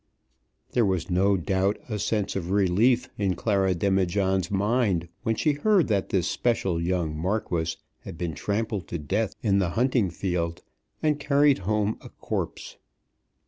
There 0.71 0.83
was 0.83 1.11
no 1.11 1.37
doubt 1.37 1.77
a 1.87 1.99
sense 1.99 2.35
of 2.35 2.49
relief 2.49 3.07
in 3.19 3.35
Clara 3.35 3.75
Demijohn's 3.75 4.49
mind 4.49 5.09
when 5.21 5.35
she 5.35 5.51
heard 5.53 5.89
that 5.89 6.09
this 6.09 6.27
special 6.27 6.81
young 6.81 7.15
marquis 7.15 7.75
had 7.99 8.17
been 8.17 8.33
trampled 8.33 8.87
to 8.87 8.97
death 8.97 9.35
in 9.43 9.59
the 9.59 9.69
hunting 9.77 10.09
field, 10.09 10.63
and 11.03 11.19
carried 11.19 11.59
home 11.69 11.99
a 12.01 12.09
corpse. 12.09 12.77